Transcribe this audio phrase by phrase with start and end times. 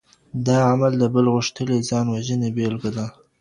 [0.45, 3.05] دا عمل د بل غوښتلې ځان وژنې بېلګه ده.